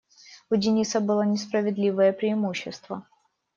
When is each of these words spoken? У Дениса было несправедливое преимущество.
У 0.49 0.55
Дениса 0.55 0.99
было 0.99 1.21
несправедливое 1.21 2.11
преимущество. 2.11 3.05